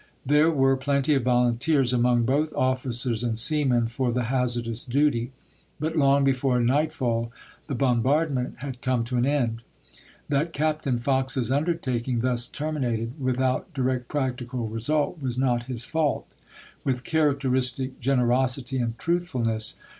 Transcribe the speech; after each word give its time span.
There 0.25 0.49
were 0.49 0.77
plenty 0.77 1.13
of 1.13 1.21
volunteers 1.21 1.93
among 1.93 2.23
both 2.25 2.51
officers 2.55 3.23
and 3.23 3.37
sea 3.37 3.63
men 3.63 3.85
for 3.87 4.11
the 4.11 4.23
hazardous 4.33 4.83
duty; 4.83 5.31
but 5.79 5.95
long 5.95 6.23
before 6.23 6.59
night 6.59 6.91
fall 6.91 7.31
the 7.67 7.75
bombardment 7.75 8.55
had 8.65 8.81
come 8.81 9.03
to 9.03 9.17
an 9.17 9.27
end. 9.27 9.61
That 10.27 10.53
Captain 10.53 10.97
Fox's 10.97 11.51
undertaking 11.51 12.21
thus 12.21 12.47
terminated 12.47 13.11
with 13.21 13.39
out 13.39 13.71
dii'ect 13.75 14.07
practical 14.07 14.65
result 14.67 15.21
was 15.21 15.37
not 15.37 15.67
his 15.67 15.83
fault. 15.83 16.25
With 16.83 17.03
characteristic 17.03 17.99
generosity 17.99 18.79
and 18.79 18.97
truthfulness. 18.97 19.75